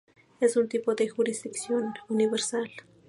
[0.39, 2.71] Es un tipo de jurisdicción universal.